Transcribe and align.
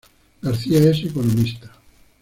García 0.41 0.79
es 0.85 1.03
economista. 1.05 1.71